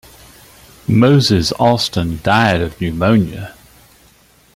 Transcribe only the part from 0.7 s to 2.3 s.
Moses Austin